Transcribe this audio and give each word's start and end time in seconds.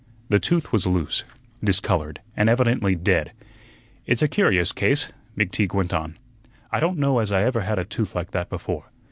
The 0.29 0.39
tooth 0.39 0.71
was 0.71 0.87
loose, 0.87 1.23
discolored, 1.63 2.21
and 2.35 2.49
evidently 2.49 2.95
dead. 2.95 3.33
"It's 4.07 4.23
a 4.23 4.27
curious 4.27 4.71
case," 4.71 5.11
McTeague 5.37 5.75
went 5.75 5.93
on. 5.93 6.17
"I 6.71 6.79
don't 6.79 6.97
know 6.97 7.19
as 7.19 7.31
I 7.31 7.43
ever 7.43 7.61
had 7.61 7.77
a 7.77 7.85
tooth 7.85 8.15
like 8.15 8.31
that 8.31 8.49
before. 8.49 8.89